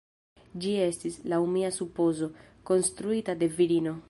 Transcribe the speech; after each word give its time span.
Ĝi 0.63 0.71
estis, 0.85 1.19
laŭ 1.33 1.39
mia 1.57 1.71
supozo, 1.77 2.31
konstruita 2.71 3.41
de 3.45 3.55
virino. 3.61 3.99